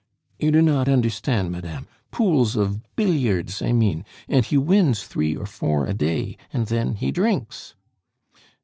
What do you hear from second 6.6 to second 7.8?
then he drinks."